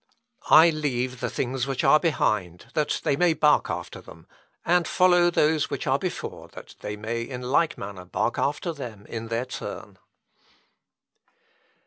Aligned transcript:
I 0.49 0.71
leave 0.71 1.19
the 1.19 1.29
things 1.29 1.67
which 1.67 1.83
are 1.83 1.99
behind, 1.99 2.71
that 2.73 3.01
they 3.03 3.15
may 3.15 3.35
bark 3.35 3.69
after 3.69 4.01
them, 4.01 4.25
and 4.65 4.87
follow 4.87 5.29
those 5.29 5.69
which 5.69 5.85
are 5.85 5.99
before, 5.99 6.47
that 6.53 6.73
they 6.81 6.95
may 6.95 7.21
in 7.21 7.43
like 7.43 7.77
manner 7.77 8.05
bark 8.05 8.39
after 8.39 8.73
them 8.73 9.05
in 9.05 9.27
their 9.27 9.45
turn." 9.45 9.99